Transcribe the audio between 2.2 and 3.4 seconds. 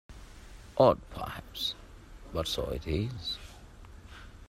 but so it is!